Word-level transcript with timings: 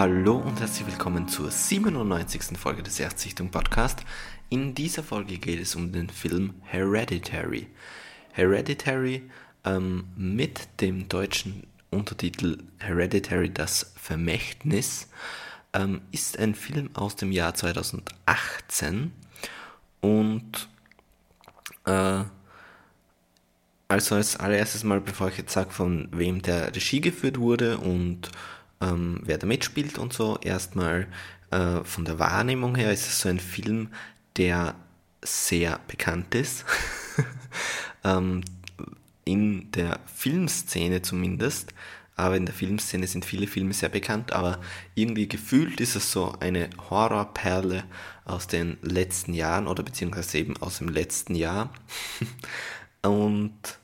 Hallo 0.00 0.36
und 0.36 0.60
herzlich 0.60 0.86
willkommen 0.86 1.26
zur 1.26 1.50
97. 1.50 2.56
Folge 2.56 2.84
des 2.84 3.00
Erstsichtung 3.00 3.50
Podcast. 3.50 3.98
In 4.48 4.72
dieser 4.72 5.02
Folge 5.02 5.38
geht 5.38 5.58
es 5.60 5.74
um 5.74 5.90
den 5.90 6.08
Film 6.08 6.54
Hereditary. 6.62 7.66
Hereditary 8.30 9.28
ähm, 9.64 10.04
mit 10.14 10.80
dem 10.80 11.08
deutschen 11.08 11.66
Untertitel 11.90 12.58
Hereditary 12.78 13.52
das 13.52 13.92
Vermächtnis 13.96 15.08
ähm, 15.72 16.00
ist 16.12 16.38
ein 16.38 16.54
Film 16.54 16.90
aus 16.94 17.16
dem 17.16 17.32
Jahr 17.32 17.54
2018 17.54 19.10
und 20.00 20.68
äh, 21.86 22.22
also 23.88 24.14
als 24.14 24.36
allererstes 24.36 24.84
mal, 24.84 25.00
bevor 25.00 25.30
ich 25.30 25.38
jetzt 25.38 25.54
sage, 25.54 25.70
von 25.70 26.08
wem 26.12 26.40
der 26.40 26.72
Regie 26.72 27.00
geführt 27.00 27.40
wurde 27.40 27.78
und 27.78 28.30
ähm, 28.80 29.20
wer 29.24 29.38
da 29.38 29.46
mitspielt 29.46 29.98
und 29.98 30.12
so. 30.12 30.38
Erstmal 30.40 31.06
äh, 31.50 31.82
von 31.84 32.04
der 32.04 32.18
Wahrnehmung 32.18 32.74
her 32.74 32.92
ist 32.92 33.06
es 33.06 33.20
so 33.20 33.28
ein 33.28 33.40
Film, 33.40 33.88
der 34.36 34.74
sehr 35.22 35.80
bekannt 35.88 36.34
ist. 36.34 36.64
ähm, 38.04 38.42
in 39.24 39.70
der 39.72 40.00
Filmszene 40.06 41.02
zumindest. 41.02 41.74
Aber 42.16 42.36
in 42.36 42.46
der 42.46 42.54
Filmszene 42.54 43.06
sind 43.06 43.24
viele 43.24 43.46
Filme 43.46 43.72
sehr 43.72 43.90
bekannt, 43.90 44.32
aber 44.32 44.60
irgendwie 44.96 45.28
gefühlt 45.28 45.80
ist 45.80 45.94
es 45.94 46.10
so 46.10 46.34
eine 46.40 46.68
Horrorperle 46.90 47.84
aus 48.24 48.48
den 48.48 48.76
letzten 48.82 49.34
Jahren 49.34 49.68
oder 49.68 49.84
beziehungsweise 49.84 50.38
eben 50.38 50.56
aus 50.56 50.78
dem 50.78 50.88
letzten 50.88 51.36
Jahr. 51.36 51.72
Und 53.02 53.78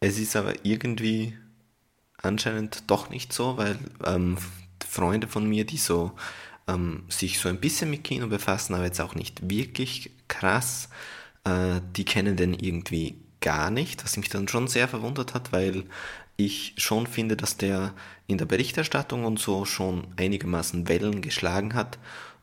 es 0.00 0.18
ist 0.18 0.34
aber 0.34 0.54
irgendwie 0.64 1.36
anscheinend 2.24 2.84
doch 2.88 3.10
nicht 3.10 3.32
so, 3.32 3.56
weil 3.56 3.78
ähm, 4.04 4.36
Freunde 4.86 5.28
von 5.28 5.48
mir, 5.48 5.64
die 5.64 5.76
so 5.76 6.12
ähm, 6.68 7.04
sich 7.08 7.38
so 7.38 7.48
ein 7.48 7.60
bisschen 7.60 7.90
mit 7.90 8.04
Kino 8.04 8.26
befassen, 8.26 8.74
aber 8.74 8.84
jetzt 8.84 9.00
auch 9.00 9.14
nicht 9.14 9.48
wirklich 9.48 10.10
krass, 10.28 10.88
äh, 11.44 11.80
die 11.96 12.04
kennen 12.04 12.36
den 12.36 12.54
irgendwie 12.54 13.16
gar 13.40 13.70
nicht, 13.70 14.04
was 14.04 14.16
mich 14.16 14.28
dann 14.28 14.48
schon 14.48 14.68
sehr 14.68 14.88
verwundert 14.88 15.34
hat, 15.34 15.52
weil 15.52 15.84
ich 16.36 16.74
schon 16.78 17.06
finde, 17.06 17.36
dass 17.36 17.56
der 17.56 17.92
in 18.26 18.38
der 18.38 18.46
Berichterstattung 18.46 19.24
und 19.24 19.38
so 19.38 19.64
schon 19.64 20.06
einigermaßen 20.16 20.88
Wellen 20.88 21.20
geschlagen 21.20 21.74
hat 21.74 21.98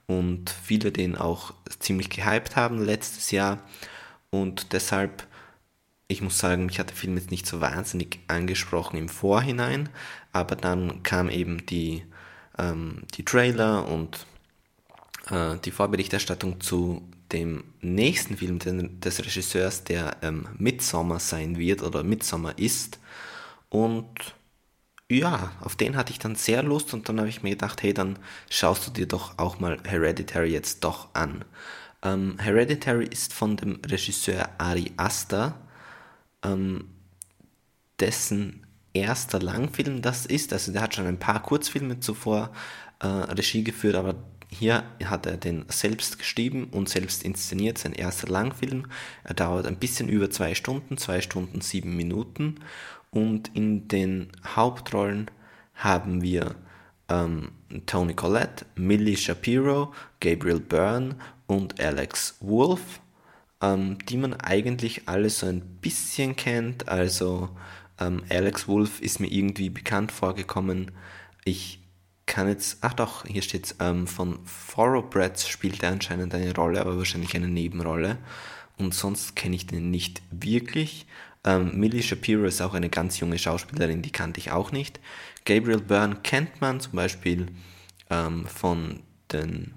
und 0.07 0.49
viele 0.49 0.91
den 0.91 1.17
auch 1.17 1.53
ziemlich 1.79 2.09
gehypt 2.09 2.55
haben 2.55 2.83
letztes 2.83 3.31
Jahr. 3.31 3.59
Und 4.29 4.73
deshalb 4.73 5.27
ich 6.11 6.21
muss 6.21 6.37
sagen, 6.37 6.65
mich 6.65 6.79
hat 6.79 6.89
der 6.89 6.97
Film 6.97 7.15
jetzt 7.15 7.31
nicht 7.31 7.47
so 7.47 7.61
wahnsinnig 7.61 8.19
angesprochen 8.27 8.97
im 8.97 9.09
Vorhinein, 9.09 9.89
aber 10.33 10.55
dann 10.55 11.03
kam 11.03 11.29
eben 11.29 11.65
die, 11.65 12.03
ähm, 12.57 13.03
die 13.15 13.25
Trailer 13.25 13.87
und 13.87 14.25
äh, 15.29 15.57
die 15.63 15.71
Vorberichterstattung 15.71 16.59
zu 16.59 17.09
dem 17.31 17.63
nächsten 17.79 18.37
Film 18.37 18.59
des 18.59 19.19
Regisseurs, 19.19 19.83
der 19.85 20.17
ähm, 20.21 20.47
Midsommar 20.57 21.19
sein 21.19 21.57
wird 21.57 21.81
oder 21.81 22.03
Midsommar 22.03 22.57
ist. 22.59 22.99
Und 23.69 24.35
ja, 25.09 25.51
auf 25.61 25.75
den 25.75 25.95
hatte 25.95 26.11
ich 26.11 26.19
dann 26.19 26.35
sehr 26.35 26.61
Lust 26.63 26.93
und 26.93 27.07
dann 27.07 27.19
habe 27.19 27.29
ich 27.29 27.43
mir 27.43 27.51
gedacht, 27.51 27.83
hey, 27.83 27.93
dann 27.93 28.19
schaust 28.49 28.87
du 28.87 28.91
dir 28.91 29.07
doch 29.07 29.37
auch 29.37 29.59
mal 29.59 29.77
Hereditary 29.85 30.51
jetzt 30.51 30.83
doch 30.83 31.13
an. 31.13 31.45
Ähm, 32.03 32.37
Hereditary 32.39 33.05
ist 33.05 33.33
von 33.33 33.57
dem 33.57 33.79
Regisseur 33.85 34.49
Ari 34.57 34.91
Aster 34.97 35.55
ähm, 36.43 36.89
dessen 37.99 38.65
erster 38.93 39.39
Langfilm 39.39 40.01
das 40.01 40.25
ist. 40.25 40.53
Also 40.53 40.71
der 40.71 40.81
hat 40.81 40.95
schon 40.95 41.05
ein 41.05 41.19
paar 41.19 41.41
Kurzfilme 41.41 41.99
zuvor 41.99 42.51
äh, 42.99 43.07
Regie 43.07 43.63
geführt, 43.63 43.95
aber 43.95 44.15
hier 44.49 44.83
hat 45.05 45.25
er 45.25 45.37
den 45.37 45.65
selbst 45.69 46.19
geschrieben 46.19 46.65
und 46.71 46.89
selbst 46.89 47.23
inszeniert, 47.23 47.77
sein 47.77 47.93
erster 47.93 48.27
Langfilm. 48.27 48.87
Er 49.23 49.33
dauert 49.33 49.65
ein 49.65 49.77
bisschen 49.77 50.09
über 50.09 50.29
zwei 50.29 50.55
Stunden, 50.55 50.97
zwei 50.97 51.21
Stunden 51.21 51.61
sieben 51.61 51.95
Minuten. 51.95 52.55
Und 53.11 53.55
in 53.55 53.87
den 53.87 54.31
Hauptrollen 54.45 55.31
haben 55.73 56.21
wir 56.21 56.55
ähm, 57.07 57.51
Tony 57.85 58.13
Collette, 58.13 58.65
Millie 58.75 59.17
Shapiro, 59.17 59.93
Gabriel 60.19 60.59
Byrne 60.59 61.15
und 61.47 61.79
Alex 61.79 62.35
Wolf 62.41 62.99
ähm, 63.61 63.97
die 64.09 64.17
man 64.17 64.33
eigentlich 64.33 65.07
alle 65.07 65.29
so 65.29 65.45
ein 65.45 65.61
bisschen 65.81 66.35
kennt. 66.35 66.87
Also 66.87 67.49
ähm, 67.99 68.23
Alex 68.29 68.67
Wolf 68.67 69.01
ist 69.01 69.19
mir 69.19 69.31
irgendwie 69.31 69.69
bekannt 69.69 70.11
vorgekommen. 70.11 70.91
Ich 71.45 71.79
kann 72.25 72.47
jetzt, 72.47 72.77
ach 72.81 72.93
doch, 72.93 73.25
hier 73.25 73.41
steht 73.41 73.75
ähm, 73.79 74.07
von 74.07 74.39
Thoroughbreds 74.73 75.47
spielt 75.47 75.83
er 75.83 75.91
anscheinend 75.91 76.33
eine 76.33 76.55
Rolle, 76.55 76.81
aber 76.81 76.97
wahrscheinlich 76.97 77.35
eine 77.35 77.47
Nebenrolle. 77.47 78.17
Und 78.77 78.93
sonst 78.93 79.35
kenne 79.35 79.55
ich 79.55 79.67
den 79.67 79.91
nicht 79.91 80.21
wirklich. 80.31 81.05
Ähm, 81.43 81.77
Millie 81.79 82.03
Shapiro 82.03 82.45
ist 82.45 82.61
auch 82.61 82.73
eine 82.73 82.89
ganz 82.89 83.19
junge 83.19 83.37
Schauspielerin, 83.37 84.01
die 84.01 84.11
kannte 84.11 84.39
ich 84.39 84.51
auch 84.51 84.71
nicht. 84.71 84.99
Gabriel 85.45 85.81
Byrne 85.81 86.17
kennt 86.23 86.61
man 86.61 86.79
zum 86.79 86.93
Beispiel 86.93 87.47
ähm, 88.09 88.45
von 88.45 89.01
den 89.31 89.73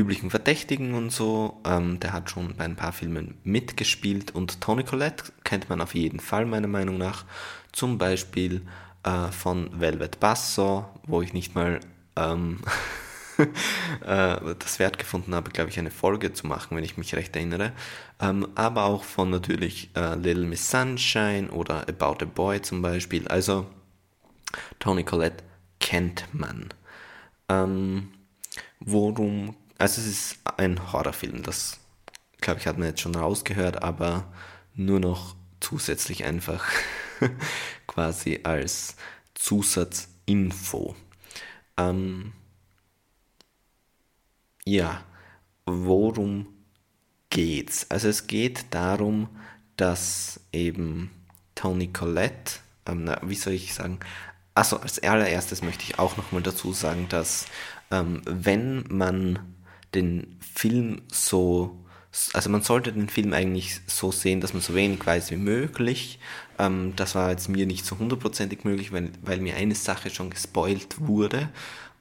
üblichen 0.00 0.30
Verdächtigen 0.30 0.94
und 0.94 1.10
so. 1.10 1.60
Ähm, 1.64 2.00
der 2.00 2.12
hat 2.12 2.30
schon 2.30 2.56
bei 2.56 2.64
ein 2.64 2.76
paar 2.76 2.92
Filmen 2.92 3.38
mitgespielt 3.44 4.34
und 4.34 4.60
Tony 4.60 4.84
Collette 4.84 5.24
kennt 5.44 5.68
man 5.68 5.80
auf 5.80 5.94
jeden 5.94 6.20
Fall 6.20 6.46
meiner 6.46 6.68
Meinung 6.68 6.98
nach. 6.98 7.24
Zum 7.72 7.98
Beispiel 7.98 8.62
äh, 9.04 9.28
von 9.30 9.78
Velvet 9.78 10.18
Basso, 10.18 10.86
wo 11.06 11.22
ich 11.22 11.32
nicht 11.32 11.54
mal 11.54 11.80
ähm, 12.16 12.60
äh, 13.38 14.54
das 14.58 14.78
Wert 14.78 14.98
gefunden 14.98 15.34
habe, 15.34 15.50
glaube 15.50 15.70
ich, 15.70 15.78
eine 15.78 15.90
Folge 15.90 16.32
zu 16.32 16.46
machen, 16.46 16.76
wenn 16.76 16.84
ich 16.84 16.96
mich 16.96 17.14
recht 17.14 17.36
erinnere. 17.36 17.72
Ähm, 18.20 18.48
aber 18.54 18.84
auch 18.84 19.04
von 19.04 19.30
natürlich 19.30 19.90
äh, 19.94 20.14
Little 20.14 20.46
Miss 20.46 20.70
Sunshine 20.70 21.50
oder 21.50 21.88
About 21.88 22.24
a 22.24 22.26
Boy 22.26 22.62
zum 22.62 22.82
Beispiel. 22.82 23.28
Also 23.28 23.66
Tony 24.78 25.04
Collette 25.04 25.44
kennt 25.78 26.26
man. 26.32 26.68
Ähm, 27.48 28.08
worum 28.80 29.56
also 29.80 30.00
es 30.00 30.06
ist 30.06 30.38
ein 30.58 30.92
Horrorfilm, 30.92 31.42
das 31.42 31.78
glaube 32.40 32.60
ich 32.60 32.66
hat 32.66 32.78
man 32.78 32.88
jetzt 32.88 33.00
schon 33.00 33.14
rausgehört, 33.14 33.82
aber 33.82 34.30
nur 34.74 35.00
noch 35.00 35.34
zusätzlich 35.60 36.24
einfach 36.24 36.64
quasi 37.86 38.40
als 38.42 38.96
Zusatzinfo. 39.34 40.94
Ähm, 41.76 42.32
ja, 44.64 45.02
worum 45.64 46.46
geht's? 47.30 47.90
Also 47.90 48.08
es 48.08 48.26
geht 48.26 48.66
darum, 48.70 49.28
dass 49.76 50.40
eben 50.52 51.10
Tony 51.54 51.88
Collette, 51.88 52.60
ähm, 52.86 53.04
na, 53.04 53.20
wie 53.24 53.34
soll 53.34 53.54
ich 53.54 53.72
sagen, 53.74 53.98
also 54.54 54.78
als 54.78 55.02
allererstes 55.02 55.62
möchte 55.62 55.84
ich 55.84 55.98
auch 55.98 56.16
nochmal 56.16 56.42
dazu 56.42 56.72
sagen, 56.72 57.06
dass 57.08 57.46
ähm, 57.90 58.20
wenn 58.26 58.84
man 58.88 59.38
den 59.94 60.38
Film 60.40 61.02
so, 61.10 61.84
also 62.32 62.50
man 62.50 62.62
sollte 62.62 62.92
den 62.92 63.08
Film 63.08 63.32
eigentlich 63.32 63.80
so 63.86 64.12
sehen, 64.12 64.40
dass 64.40 64.52
man 64.52 64.62
so 64.62 64.74
wenig 64.74 65.04
weiß 65.04 65.30
wie 65.30 65.36
möglich. 65.36 66.18
Ähm, 66.58 66.94
das 66.96 67.14
war 67.14 67.30
jetzt 67.30 67.48
mir 67.48 67.66
nicht 67.66 67.84
so 67.84 67.98
hundertprozentig 67.98 68.64
möglich, 68.64 68.92
weil, 68.92 69.10
weil 69.22 69.40
mir 69.40 69.56
eine 69.56 69.74
Sache 69.74 70.10
schon 70.10 70.30
gespoilt 70.30 71.00
wurde. 71.00 71.48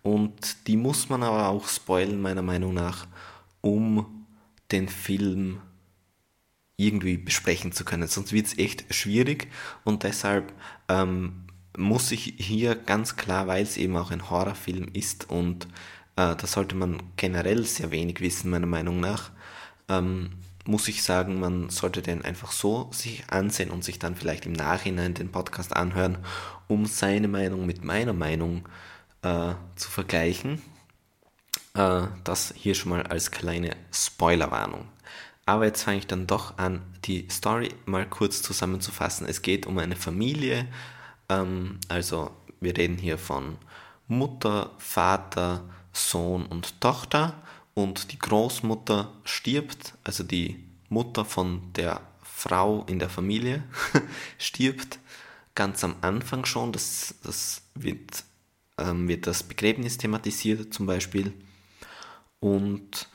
Und 0.02 0.68
die 0.68 0.78
muss 0.78 1.10
man 1.10 1.24
aber 1.24 1.50
auch 1.50 1.68
spoilen, 1.68 2.22
meiner 2.22 2.42
Meinung 2.42 2.74
nach, 2.74 3.08
um 3.62 4.26
den 4.72 4.88
Film 4.88 5.62
irgendwie 6.78 7.18
besprechen 7.18 7.72
zu 7.74 7.84
können. 7.84 8.08
Sonst 8.08 8.32
wird 8.32 8.48
es 8.48 8.58
echt 8.58 8.94
schwierig 8.94 9.50
und 9.84 10.04
deshalb 10.04 10.54
ähm, 10.88 11.46
muss 11.78 12.12
ich 12.12 12.36
hier 12.38 12.76
ganz 12.76 13.18
klar, 13.18 13.48
weil 13.48 13.64
es 13.64 13.78
eben 13.78 13.98
auch 13.98 14.12
ein 14.12 14.30
Horrorfilm 14.30 14.88
ist 14.94 15.30
und 15.30 15.68
äh, 16.20 16.36
da 16.36 16.48
sollte 16.48 16.76
man 16.76 17.02
generell 17.16 17.66
sehr 17.66 17.92
wenig 17.92 18.20
wissen, 18.20 18.50
meiner 18.50 18.68
Meinung 18.68 19.00
nach. 19.00 19.32
Ähm, 19.88 20.32
muss 20.66 20.90
ich 20.90 21.02
sagen, 21.02 21.40
man 21.40 21.70
sollte 21.70 22.02
den 22.02 22.26
einfach 22.26 22.52
so 22.52 22.90
sich 22.92 23.24
ansehen 23.30 23.72
und 23.72 23.86
sich 23.86 24.00
dann 24.00 24.18
vielleicht 24.18 24.46
im 24.46 24.52
Nachhinein 24.52 25.14
den 25.14 25.32
Podcast 25.32 25.74
anhören, 25.74 26.18
um 26.68 26.86
seine 26.86 27.30
Meinung 27.30 27.66
mit 27.66 27.86
meiner 27.86 28.12
Meinung 28.12 28.68
äh, 29.22 29.54
zu 29.78 29.90
vergleichen. 29.90 30.62
Äh, 31.74 32.08
das 32.26 32.54
hier 32.54 32.76
schon 32.76 32.90
mal 32.90 33.04
als 33.04 33.32
kleine 33.32 33.78
Spoilerwarnung. 33.94 34.90
Aber 35.46 35.66
jetzt 35.66 35.84
fange 35.84 36.00
ich 36.00 36.08
dann 36.08 36.28
doch 36.28 36.58
an, 36.58 36.82
die 37.06 37.28
Story 37.32 37.70
mal 37.86 38.06
kurz 38.06 38.42
zusammenzufassen. 38.42 39.26
Es 39.26 39.42
geht 39.42 39.66
um 39.66 39.78
eine 39.78 39.96
Familie, 39.96 40.68
ähm, 41.30 41.80
also 41.88 42.32
wir 42.60 42.76
reden 42.76 42.98
hier 42.98 43.18
von 43.18 43.58
Mutter, 44.10 44.72
Vater, 44.80 45.64
Sohn 46.00 46.46
und 46.46 46.80
Tochter 46.82 47.42
und 47.74 48.12
die 48.12 48.20
Großmutter 48.20 49.12
stirbt, 49.24 49.94
also 50.04 50.24
die 50.24 50.64
Mutter 50.90 51.26
von 51.26 51.74
der 51.74 52.02
Frau 52.24 52.86
in 52.86 53.00
der 53.00 53.10
Familie 53.10 53.64
stirbt 54.38 55.00
ganz 55.56 55.84
am 55.84 55.96
Anfang 56.02 56.46
schon. 56.46 56.72
Das, 56.72 57.16
das 57.24 57.62
wird 57.76 58.24
ähm, 58.80 59.08
wird 59.08 59.28
das 59.28 59.44
Begräbnis 59.44 59.98
thematisiert 59.98 60.74
zum 60.74 60.86
Beispiel. 60.86 61.34
Und 62.40 63.10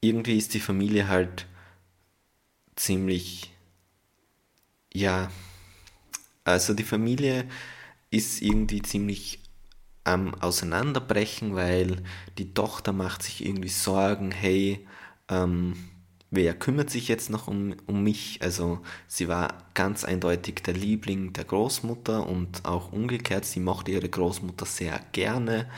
irgendwie 0.00 0.38
ist 0.38 0.54
die 0.54 0.60
Familie 0.60 1.08
halt 1.08 1.46
ziemlich, 2.76 3.52
ja, 4.92 5.30
also 6.44 6.74
die 6.74 6.84
Familie 6.84 7.48
ist 8.10 8.42
irgendwie 8.42 8.82
ziemlich 8.82 9.40
am 10.04 10.34
Auseinanderbrechen, 10.34 11.54
weil 11.54 12.02
die 12.38 12.52
Tochter 12.52 12.92
macht 12.92 13.22
sich 13.22 13.44
irgendwie 13.44 13.68
Sorgen, 13.68 14.30
hey, 14.30 14.86
ähm, 15.28 15.74
wer 16.30 16.54
kümmert 16.54 16.90
sich 16.90 17.08
jetzt 17.08 17.30
noch 17.30 17.48
um, 17.48 17.74
um 17.86 18.02
mich? 18.02 18.40
Also 18.42 18.80
sie 19.06 19.28
war 19.28 19.64
ganz 19.72 20.04
eindeutig 20.04 20.56
der 20.56 20.74
Liebling 20.74 21.32
der 21.32 21.44
Großmutter 21.44 22.26
und 22.26 22.64
auch 22.64 22.92
umgekehrt, 22.92 23.44
sie 23.44 23.60
mochte 23.60 23.92
ihre 23.92 24.08
Großmutter 24.08 24.66
sehr 24.66 25.00
gerne. 25.12 25.70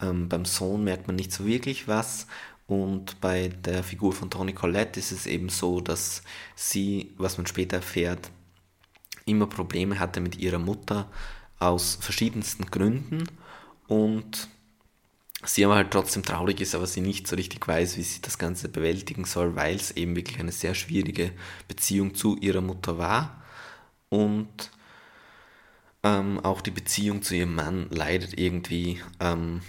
Ähm, 0.00 0.28
beim 0.28 0.44
Sohn 0.44 0.84
merkt 0.84 1.06
man 1.06 1.16
nicht 1.16 1.32
so 1.32 1.46
wirklich 1.46 1.86
was. 1.88 2.26
Und 2.66 3.20
bei 3.20 3.48
der 3.48 3.84
Figur 3.84 4.12
von 4.12 4.30
Toni 4.30 4.52
Collette 4.52 4.98
ist 4.98 5.12
es 5.12 5.26
eben 5.26 5.50
so, 5.50 5.80
dass 5.80 6.22
sie, 6.56 7.14
was 7.16 7.38
man 7.38 7.46
später 7.46 7.76
erfährt, 7.76 8.30
immer 9.24 9.46
Probleme 9.46 10.00
hatte 10.00 10.20
mit 10.20 10.36
ihrer 10.38 10.58
Mutter 10.58 11.08
aus 11.58 11.96
verschiedensten 12.00 12.66
Gründen 12.66 13.24
und 13.88 14.48
sie 15.44 15.64
aber 15.64 15.76
halt 15.76 15.90
trotzdem 15.90 16.22
traurig 16.22 16.60
ist, 16.60 16.74
aber 16.74 16.86
sie 16.86 17.00
nicht 17.00 17.26
so 17.26 17.36
richtig 17.36 17.66
weiß, 17.66 17.96
wie 17.96 18.02
sie 18.02 18.20
das 18.20 18.38
Ganze 18.38 18.68
bewältigen 18.68 19.24
soll, 19.24 19.54
weil 19.54 19.76
es 19.76 19.92
eben 19.92 20.16
wirklich 20.16 20.40
eine 20.40 20.52
sehr 20.52 20.74
schwierige 20.74 21.32
Beziehung 21.68 22.14
zu 22.14 22.36
ihrer 22.36 22.60
Mutter 22.60 22.98
war 22.98 23.42
und 24.08 24.70
ähm, 26.02 26.40
auch 26.40 26.60
die 26.60 26.70
Beziehung 26.70 27.22
zu 27.22 27.34
ihrem 27.34 27.54
Mann 27.54 27.88
leidet 27.90 28.38
irgendwie. 28.38 29.00
Ähm, 29.20 29.62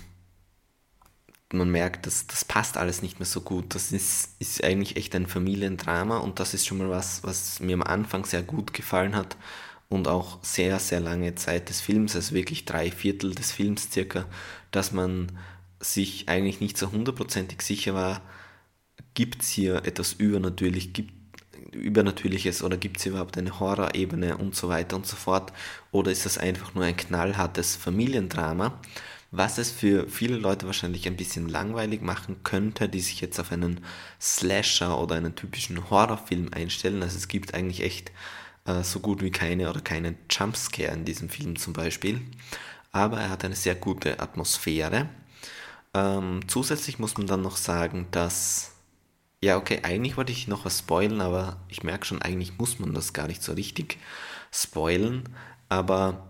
man 1.54 1.72
merkt, 1.72 2.06
dass 2.06 2.28
das 2.28 2.44
passt 2.44 2.78
alles 2.78 3.02
nicht 3.02 3.20
mehr 3.20 3.26
so 3.26 3.40
gut. 3.40 3.74
Das 3.74 3.92
ist, 3.92 4.36
ist 4.40 4.64
eigentlich 4.64 4.98
echt 4.98 5.16
ein 5.16 5.28
Familiendrama 5.28 6.18
und 6.18 6.40
das 6.40 6.54
ist 6.54 6.68
schon 6.68 6.80
mal 6.80 6.90
was, 6.90 7.24
was 7.24 7.60
mir 7.60 7.76
am 7.76 7.84
Anfang 7.84 8.26
sehr 8.26 8.44
gut 8.44 8.74
gefallen 8.74 9.16
hat 9.16 9.38
und 9.90 10.08
auch 10.08 10.44
sehr, 10.44 10.80
sehr 10.80 11.00
lange 11.00 11.36
Zeit 11.36 11.70
des 11.70 11.82
Films, 11.82 12.16
also 12.16 12.36
wirklich 12.36 12.66
drei 12.66 12.92
Viertel 12.92 13.34
des 13.36 13.52
Films 13.52 13.90
circa, 13.92 14.26
dass 14.72 14.92
man 14.92 15.32
sich 15.80 16.28
eigentlich 16.30 16.60
nicht 16.60 16.78
so 16.78 16.92
hundertprozentig 16.92 17.62
sicher 17.62 17.94
war, 17.94 18.22
gibt 19.14 19.44
es 19.44 19.50
hier 19.50 19.86
etwas 19.86 20.14
Übernatürlich, 20.14 20.94
gibt, 20.94 21.14
Übernatürliches 21.74 22.64
oder 22.64 22.78
gibt 22.78 22.98
es 23.00 23.06
überhaupt 23.06 23.38
eine 23.38 23.60
Horrorebene 23.60 24.38
und 24.38 24.56
so 24.56 24.70
weiter 24.70 24.96
und 24.96 25.06
so 25.06 25.16
fort 25.16 25.54
oder 25.92 26.12
ist 26.12 26.26
das 26.26 26.38
einfach 26.38 26.74
nur 26.76 26.86
ein 26.86 26.96
knallhartes 26.98 27.76
Familiendrama, 27.76 28.80
was 29.32 29.58
es 29.58 29.72
für 29.72 30.08
viele 30.08 30.38
Leute 30.38 30.66
wahrscheinlich 30.68 31.08
ein 31.08 31.18
bisschen 31.18 31.50
langweilig 31.50 32.02
machen 32.02 32.38
könnte, 32.44 32.88
die 32.90 33.02
sich 33.02 33.22
jetzt 33.22 33.40
auf 33.40 33.52
einen 33.52 33.82
Slasher 34.22 35.00
oder 35.00 35.16
einen 35.16 35.36
typischen 35.36 35.90
Horrorfilm 35.90 36.50
einstellen. 36.54 37.04
Also 37.04 37.18
es 37.18 37.28
gibt 37.28 37.54
eigentlich 37.54 37.84
echt 37.84 38.12
äh, 38.68 38.84
so 38.84 39.00
gut 39.00 39.22
wie 39.22 39.32
keine 39.32 39.70
oder 39.70 39.82
keinen 39.82 40.18
Jumpscare 40.30 40.94
in 40.94 41.06
diesem 41.06 41.30
Film 41.30 41.56
zum 41.58 41.74
Beispiel, 41.74 42.22
aber 42.92 43.20
er 43.20 43.30
hat 43.30 43.44
eine 43.46 43.56
sehr 43.56 43.76
gute 43.76 44.20
Atmosphäre 44.20 45.10
ähm, 45.98 46.42
zusätzlich 46.48 47.00
muss 47.00 47.18
man 47.18 47.28
dann 47.28 47.42
noch 47.42 47.58
sagen, 47.58 48.08
dass, 48.12 48.74
ja, 49.42 49.58
okay, 49.58 49.80
eigentlich 49.84 50.18
wollte 50.18 50.32
ich 50.32 50.48
noch 50.48 50.66
was 50.66 50.80
spoilen, 50.80 51.22
aber 51.22 51.58
ich 51.70 51.84
merke 51.84 52.06
schon, 52.06 52.22
eigentlich 52.22 52.58
muss 52.58 52.80
man 52.80 52.94
das 52.94 53.14
gar 53.14 53.28
nicht 53.28 53.42
so 53.42 53.54
richtig 53.54 53.98
spoilen. 54.52 55.24
Aber 55.70 56.28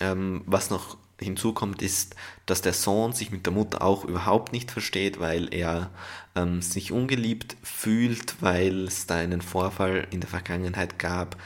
ähm, 0.00 0.42
was 0.46 0.70
noch 0.70 0.96
hinzukommt, 1.20 1.82
ist, 1.82 2.14
dass 2.46 2.62
der 2.62 2.72
Sohn 2.72 3.12
sich 3.12 3.32
mit 3.32 3.44
der 3.46 3.52
Mutter 3.52 3.82
auch 3.82 4.04
überhaupt 4.04 4.52
nicht 4.52 4.70
versteht, 4.70 5.18
weil 5.18 5.52
er 5.52 5.90
ähm, 6.36 6.62
sich 6.62 6.92
ungeliebt 6.92 7.56
fühlt, 7.62 8.40
weil 8.40 8.84
es 8.84 9.06
da 9.06 9.16
einen 9.16 9.42
Vorfall 9.42 10.06
in 10.12 10.20
der 10.20 10.30
Vergangenheit 10.30 10.98
gab 11.00 11.36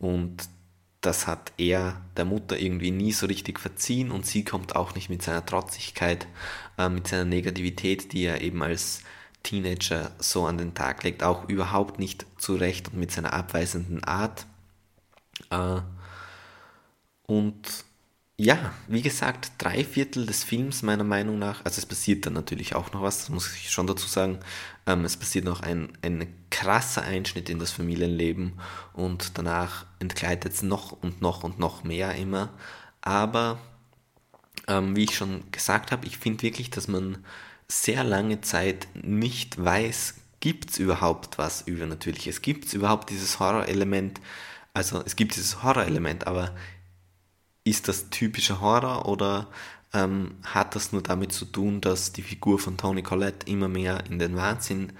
und 0.00 0.48
das 1.00 1.26
hat 1.26 1.52
er 1.56 2.00
der 2.16 2.24
Mutter 2.24 2.58
irgendwie 2.58 2.90
nie 2.90 3.12
so 3.12 3.26
richtig 3.26 3.60
verziehen 3.60 4.10
und 4.10 4.26
sie 4.26 4.44
kommt 4.44 4.76
auch 4.76 4.94
nicht 4.94 5.08
mit 5.08 5.22
seiner 5.22 5.44
Trotzigkeit, 5.44 6.26
äh, 6.76 6.88
mit 6.88 7.06
seiner 7.06 7.24
Negativität, 7.24 8.12
die 8.12 8.24
er 8.24 8.40
eben 8.40 8.62
als 8.62 9.02
Teenager 9.42 10.10
so 10.18 10.46
an 10.46 10.58
den 10.58 10.74
Tag 10.74 11.02
legt, 11.04 11.22
auch 11.22 11.48
überhaupt 11.48 11.98
nicht 11.98 12.26
zurecht 12.38 12.88
und 12.88 12.98
mit 12.98 13.12
seiner 13.12 13.32
abweisenden 13.32 14.04
Art. 14.04 14.46
Äh, 15.50 15.80
und 17.26 17.84
ja, 18.42 18.72
wie 18.88 19.02
gesagt, 19.02 19.52
drei 19.58 19.84
Viertel 19.84 20.24
des 20.24 20.44
Films 20.44 20.80
meiner 20.80 21.04
Meinung 21.04 21.38
nach, 21.38 21.62
also 21.66 21.78
es 21.78 21.84
passiert 21.84 22.24
dann 22.24 22.32
natürlich 22.32 22.74
auch 22.74 22.90
noch 22.94 23.02
was, 23.02 23.18
das 23.18 23.28
muss 23.28 23.54
ich 23.54 23.70
schon 23.70 23.86
dazu 23.86 24.08
sagen, 24.08 24.40
ähm, 24.86 25.04
es 25.04 25.18
passiert 25.18 25.44
noch 25.44 25.60
ein, 25.60 25.92
ein 26.00 26.26
krasser 26.48 27.02
Einschnitt 27.02 27.50
in 27.50 27.58
das 27.58 27.70
Familienleben 27.70 28.54
und 28.94 29.36
danach 29.36 29.84
entgleitet 29.98 30.54
es 30.54 30.62
noch 30.62 30.92
und 30.92 31.20
noch 31.20 31.44
und 31.44 31.58
noch 31.58 31.84
mehr 31.84 32.14
immer. 32.14 32.48
Aber 33.02 33.58
ähm, 34.68 34.96
wie 34.96 35.04
ich 35.04 35.14
schon 35.14 35.42
gesagt 35.52 35.92
habe, 35.92 36.06
ich 36.06 36.16
finde 36.16 36.42
wirklich, 36.42 36.70
dass 36.70 36.88
man 36.88 37.22
sehr 37.68 38.04
lange 38.04 38.40
Zeit 38.40 38.88
nicht 38.94 39.62
weiß, 39.62 40.14
gibt 40.40 40.70
es 40.70 40.78
überhaupt 40.78 41.36
was 41.36 41.60
Übernatürliches? 41.66 42.40
Gibt 42.40 42.64
es 42.64 42.72
überhaupt 42.72 43.10
dieses 43.10 43.38
Horrorelement? 43.38 44.18
Also 44.72 45.02
es 45.04 45.14
gibt 45.14 45.36
dieses 45.36 45.62
Horrorelement, 45.62 46.26
aber 46.26 46.54
ist 47.70 47.88
das 47.88 48.10
typischer 48.10 48.60
Horror 48.60 49.06
oder 49.06 49.48
ähm, 49.92 50.36
hat 50.44 50.74
das 50.74 50.92
nur 50.92 51.02
damit 51.02 51.32
zu 51.32 51.44
tun, 51.44 51.80
dass 51.80 52.12
die 52.12 52.22
Figur 52.22 52.58
von 52.58 52.76
Tony 52.76 53.02
Collette 53.02 53.50
immer 53.50 53.68
mehr 53.68 54.04
in 54.08 54.18
den 54.18 54.36
Wahnsinn 54.36 54.92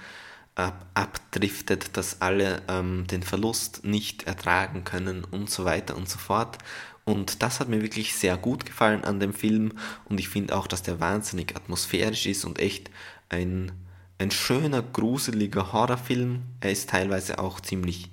ab 0.55 0.87
abdriftet, 0.95 1.97
dass 1.97 2.21
alle 2.21 2.63
ähm, 2.69 3.07
den 3.07 3.23
Verlust 3.23 3.85
nicht 3.85 4.25
ertragen 4.25 4.85
können 4.85 5.25
und 5.25 5.49
so 5.49 5.65
weiter 5.65 5.97
und 5.97 6.09
so 6.09 6.19
fort. 6.19 6.59
Und 7.05 7.43
das 7.43 7.61
hat 7.61 7.69
mir 7.69 7.83
wirklich 7.83 8.15
sehr 8.15 8.37
gut 8.37 8.67
gefallen 8.67 9.05
an 9.05 9.21
dem 9.21 9.33
Film 9.33 9.73
und 10.05 10.21
ich 10.21 10.29
finde 10.29 10.57
auch, 10.57 10.67
dass 10.67 10.83
der 10.83 11.01
wahnsinnig 11.01 11.57
atmosphärisch 11.57 12.27
ist 12.27 12.45
und 12.45 12.59
echt 12.59 12.91
ein, 13.29 13.73
ein 14.19 14.31
schöner, 14.31 14.83
gruseliger 14.83 15.73
Horrorfilm. 15.73 16.43
Er 16.61 16.73
ist 16.73 16.91
teilweise 16.91 17.39
auch 17.39 17.61
ziemlich 17.61 18.11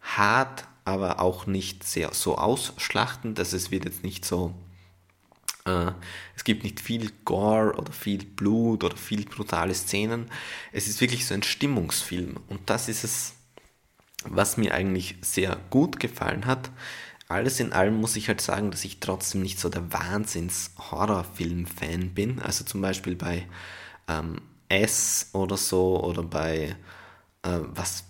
hart, 0.00 0.64
aber 0.88 1.20
auch 1.20 1.46
nicht 1.46 1.84
sehr 1.84 2.14
so 2.14 2.38
ausschlachtend, 2.38 3.38
dass 3.38 3.52
es 3.52 3.70
wird 3.70 3.84
jetzt 3.84 4.02
nicht 4.02 4.24
so 4.24 4.54
äh, 5.68 5.92
es 6.34 6.42
gibt 6.44 6.64
nicht 6.64 6.80
viel 6.80 7.12
Gore 7.24 7.74
oder 7.76 7.92
viel 7.92 8.24
Blut 8.24 8.82
oder 8.84 8.96
viel 8.96 9.24
brutale 9.24 9.74
Szenen. 9.74 10.30
Es 10.72 10.88
ist 10.88 11.00
wirklich 11.00 11.26
so 11.26 11.34
ein 11.34 11.42
Stimmungsfilm 11.42 12.38
und 12.48 12.70
das 12.70 12.88
ist 12.88 13.02
es, 13.04 13.34
was 14.24 14.56
mir 14.56 14.74
eigentlich 14.74 15.16
sehr 15.20 15.56
gut 15.70 16.00
gefallen 16.00 16.46
hat. 16.46 16.70
Alles 17.28 17.60
in 17.60 17.72
allem 17.72 18.00
muss 18.00 18.16
ich 18.16 18.26
halt 18.28 18.40
sagen, 18.40 18.70
dass 18.70 18.84
ich 18.84 19.00
trotzdem 19.00 19.42
nicht 19.42 19.60
so 19.60 19.68
der 19.68 19.92
Wahnsinns-Horrorfilm-Fan 19.92 22.14
bin. 22.14 22.40
Also 22.40 22.64
zum 22.64 22.80
Beispiel 22.80 23.16
bei 23.16 23.46
ähm, 24.08 24.40
S 24.68 25.28
oder 25.34 25.58
so 25.58 26.02
oder 26.02 26.22
bei 26.22 26.76
äh, 27.42 27.58
was 27.74 28.04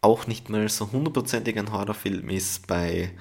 auch 0.00 0.26
nicht 0.26 0.48
mal 0.48 0.68
so 0.68 0.90
hundertprozentig 0.92 1.58
ein 1.58 1.72
Horrorfilm 1.72 2.28
ist, 2.30 2.66
bei 2.66 3.12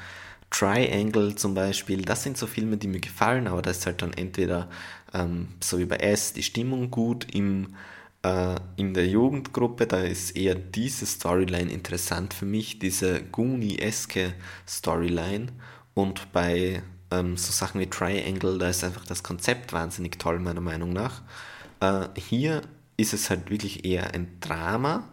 Triangle 0.50 1.36
zum 1.36 1.54
Beispiel. 1.54 2.04
Das 2.04 2.24
sind 2.24 2.38
so 2.38 2.48
Filme, 2.48 2.78
die 2.78 2.88
mir 2.88 3.00
gefallen, 3.00 3.48
aber 3.48 3.62
da 3.62 3.72
ist 3.72 3.86
halt 3.86 4.02
dann 4.02 4.14
entweder 4.14 4.70
ähm, 5.14 5.50
so 5.60 5.80
wie 5.80 5.86
bei 5.86 5.98
S 5.98 6.34
die 6.34 6.44
Stimmung 6.44 6.90
gut 6.90 7.28
im, 7.34 7.76
äh, 8.24 8.56
in 8.78 8.94
der 8.94 9.08
Jugendgruppe, 9.08 9.88
da 9.88 10.00
ist 10.00 10.36
eher 10.36 10.56
diese 10.56 11.06
Storyline 11.06 11.72
interessant 11.72 12.34
für 12.34 12.46
mich, 12.46 12.80
diese 12.80 13.22
Goonie-eske 13.24 14.34
Storyline. 14.68 15.48
Und 15.94 16.32
bei 16.32 16.82
ähm, 17.12 17.38
so 17.38 17.52
Sachen 17.52 17.82
wie 17.82 17.88
Triangle, 17.88 18.58
da 18.58 18.70
ist 18.70 18.84
einfach 18.84 19.06
das 19.06 19.24
Konzept 19.24 19.74
wahnsinnig 19.74 20.18
toll, 20.20 20.40
meiner 20.40 20.62
Meinung 20.62 20.94
nach. 20.94 21.22
Äh, 21.80 22.08
hier 22.18 22.62
ist 22.98 23.14
es 23.14 23.30
halt 23.30 23.50
wirklich 23.50 23.86
eher 23.86 24.14
ein 24.14 24.40
Drama 24.40 25.08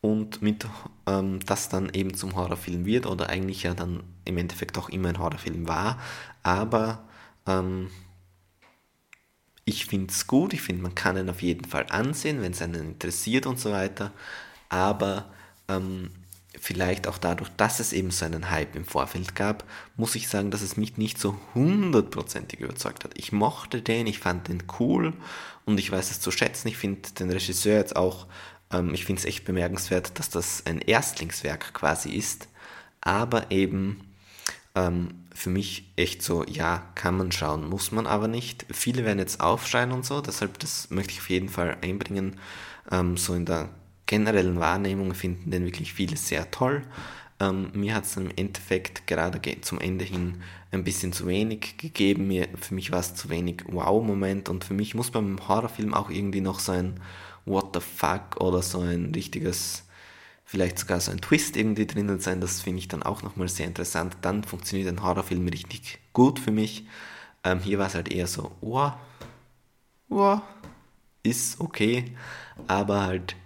und 0.00 0.42
mit 0.42 0.66
ähm, 1.06 1.40
das 1.46 1.68
dann 1.68 1.90
eben 1.92 2.14
zum 2.14 2.36
Horrorfilm 2.36 2.84
wird 2.84 3.06
oder 3.06 3.28
eigentlich 3.28 3.62
ja 3.62 3.74
dann 3.74 4.02
im 4.24 4.38
Endeffekt 4.38 4.78
auch 4.78 4.88
immer 4.88 5.08
ein 5.08 5.18
Horrorfilm 5.18 5.68
war. 5.68 5.98
Aber 6.42 7.04
ähm, 7.46 7.90
ich 9.64 9.86
finde 9.86 10.12
es 10.12 10.26
gut, 10.26 10.52
ich 10.52 10.62
finde, 10.62 10.82
man 10.82 10.94
kann 10.94 11.16
ihn 11.16 11.30
auf 11.30 11.42
jeden 11.42 11.64
Fall 11.64 11.86
ansehen, 11.90 12.42
wenn 12.42 12.52
es 12.52 12.62
einen 12.62 12.92
interessiert 12.92 13.46
und 13.46 13.58
so 13.58 13.72
weiter. 13.72 14.12
Aber 14.68 15.30
ähm, 15.68 16.10
vielleicht 16.58 17.06
auch 17.06 17.18
dadurch, 17.18 17.50
dass 17.56 17.80
es 17.80 17.92
eben 17.92 18.10
so 18.10 18.24
einen 18.24 18.50
Hype 18.50 18.76
im 18.76 18.84
Vorfeld 18.84 19.34
gab, 19.34 19.64
muss 19.96 20.14
ich 20.14 20.28
sagen, 20.28 20.50
dass 20.50 20.62
es 20.62 20.76
mich 20.76 20.96
nicht 20.96 21.18
so 21.18 21.38
hundertprozentig 21.54 22.60
überzeugt 22.60 23.04
hat. 23.04 23.12
Ich 23.16 23.32
mochte 23.32 23.82
den, 23.82 24.06
ich 24.06 24.18
fand 24.18 24.48
den 24.48 24.62
cool 24.78 25.14
und 25.64 25.78
ich 25.78 25.90
weiß 25.90 26.10
es 26.10 26.20
zu 26.20 26.30
schätzen. 26.30 26.68
Ich 26.68 26.76
finde 26.76 27.10
den 27.18 27.30
Regisseur 27.30 27.76
jetzt 27.76 27.96
auch 27.96 28.26
ähm, 28.74 28.92
ich 28.94 29.04
finde 29.04 29.20
es 29.20 29.24
echt 29.24 29.44
bemerkenswert, 29.44 30.18
dass 30.18 30.30
das 30.30 30.66
ein 30.66 30.80
Erstlingswerk 30.80 31.72
quasi 31.74 32.10
ist, 32.10 32.48
aber 33.00 33.50
eben 33.50 34.00
ähm, 34.74 35.24
für 35.34 35.50
mich 35.50 35.92
echt 35.96 36.22
so, 36.22 36.44
ja, 36.44 36.82
kann 36.94 37.16
man 37.16 37.32
schauen, 37.32 37.68
muss 37.68 37.92
man 37.92 38.06
aber 38.06 38.28
nicht. 38.28 38.66
Viele 38.70 39.04
werden 39.04 39.18
jetzt 39.18 39.40
aufschreien 39.40 39.92
und 39.92 40.04
so, 40.04 40.20
deshalb 40.20 40.58
das 40.58 40.90
möchte 40.90 41.12
ich 41.12 41.20
auf 41.20 41.30
jeden 41.30 41.48
Fall 41.48 41.76
einbringen. 41.82 42.36
Ähm, 42.90 43.16
so 43.16 43.34
in 43.34 43.46
der 43.46 43.70
generellen 44.06 44.60
Wahrnehmung 44.60 45.14
finden 45.14 45.50
den 45.50 45.64
wirklich 45.64 45.94
viele 45.94 46.16
sehr 46.16 46.50
toll. 46.50 46.82
Ähm, 47.40 47.70
mir 47.72 47.94
hat 47.94 48.04
es 48.04 48.16
im 48.16 48.30
Endeffekt 48.36 49.06
gerade 49.06 49.40
zum 49.60 49.80
Ende 49.80 50.04
hin 50.04 50.42
ein 50.70 50.84
bisschen 50.84 51.12
zu 51.12 51.26
wenig 51.26 51.78
gegeben. 51.78 52.28
Mir, 52.28 52.48
für 52.60 52.74
mich 52.74 52.92
war 52.92 53.00
es 53.00 53.14
zu 53.14 53.28
wenig 53.28 53.64
Wow-Moment 53.66 54.48
und 54.48 54.64
für 54.64 54.74
mich 54.74 54.94
muss 54.94 55.10
beim 55.10 55.48
Horrorfilm 55.48 55.94
auch 55.94 56.10
irgendwie 56.10 56.40
noch 56.40 56.60
so 56.60 56.72
ein 56.72 57.00
What 57.44 57.70
the 57.74 57.80
fuck 57.80 58.40
oder 58.40 58.62
so 58.62 58.80
ein 58.80 59.12
richtiges, 59.14 59.84
vielleicht 60.44 60.78
sogar 60.78 61.00
so 61.00 61.10
ein 61.10 61.20
Twist 61.20 61.56
irgendwie 61.56 61.86
drinnen 61.86 62.20
sein. 62.20 62.40
Das 62.40 62.60
finde 62.60 62.78
ich 62.78 62.88
dann 62.88 63.02
auch 63.02 63.22
nochmal 63.22 63.48
sehr 63.48 63.66
interessant. 63.66 64.16
Dann 64.22 64.44
funktioniert 64.44 64.88
ein 64.88 65.02
Horrorfilm 65.02 65.46
richtig 65.48 65.98
gut 66.12 66.38
für 66.38 66.52
mich. 66.52 66.86
Ähm, 67.42 67.60
hier 67.60 67.78
war 67.78 67.86
es 67.86 67.94
halt 67.94 68.10
eher 68.10 68.26
so, 68.26 68.52
wow, 68.60 68.94
wow, 70.08 70.40
ist 71.22 71.60
okay, 71.60 72.16
aber 72.66 73.02
halt 73.02 73.36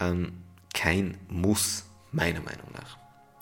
ähm, 0.00 0.32
kein 0.72 1.18
Muss, 1.28 1.84
meiner 2.12 2.40
Meinung 2.40 2.68
nach 2.72 3.00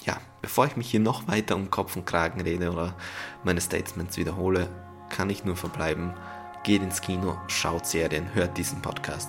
ja, 0.08 0.16
bevor 0.40 0.66
ich 0.66 0.76
mich 0.76 0.90
hier 0.90 1.00
noch 1.00 1.28
weiter 1.28 1.54
um 1.54 1.70
Kopf 1.70 1.94
und 1.94 2.06
Kragen 2.06 2.40
rede 2.40 2.72
oder 2.72 2.94
meine 3.44 3.60
Statements 3.60 4.16
wiederhole, 4.16 4.68
kann 5.10 5.30
ich 5.30 5.44
nur 5.44 5.56
verbleiben. 5.56 6.14
Geht 6.64 6.82
ins 6.82 7.02
Kino, 7.02 7.36
schaut 7.48 7.86
Serien, 7.86 8.34
hört 8.34 8.56
diesen 8.56 8.80
Podcast. 8.80 9.28